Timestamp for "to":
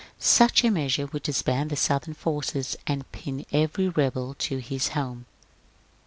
4.39-4.57